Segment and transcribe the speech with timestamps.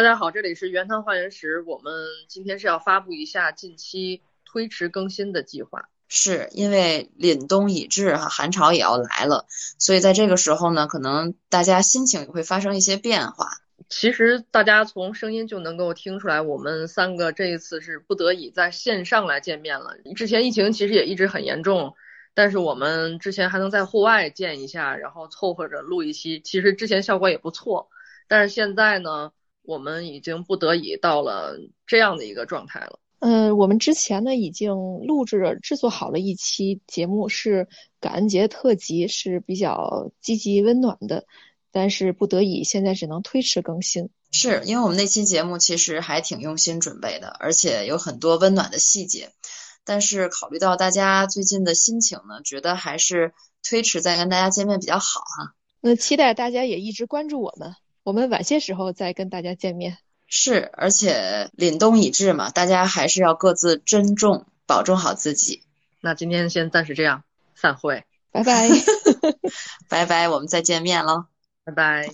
[0.00, 1.60] 大家好，这里是原汤化原石。
[1.60, 1.92] 我们
[2.26, 9.44] 今天是要发布一下近期推迟更新的计划，是因为凛冬已至哈，寒潮也要来了，
[9.78, 13.50] 所以在这个时候呢，可能大家心情也会发生一些变化。
[13.90, 19.98] 其实大家从声音就能够听出来，我们三个这一次是不得已在线上来见面了。
[20.16, 21.92] 之前疫情其实也一直很严重，
[22.32, 27.90] 但是我们之前还能在户外见一下，然后凑合着录一期，其实之前效果也不错。
[28.28, 29.32] 但是现在呢？
[29.70, 32.98] 我们已经不得已到了这样的一个状态了。
[33.20, 34.74] 嗯，我们之前呢已经
[35.06, 37.68] 录制制作好了一期节目，是
[38.00, 41.24] 感恩节特辑，是比较积极温暖的。
[41.70, 44.10] 但是不得已，现在只能推迟更新。
[44.32, 49.30] 是因为我们那期节目其实还挺用心准备的，而且有很多温暖的细节。
[49.84, 55.54] 但是考虑到大家最近的心情呢，觉得还是推迟再跟大家见面比较好哈。
[55.80, 57.74] 那期待大家也一直关注我们。
[58.02, 59.98] 我们晚些时候再跟大家见面。
[60.26, 65.62] 是，而且凛冬已至嘛，大家还是要各自珍重，保重好自己。
[66.00, 67.24] 那今天先暂时这样，
[67.54, 68.68] 散会，拜拜，
[69.88, 71.26] 拜拜，我们再见面喽，
[71.64, 72.08] 拜拜。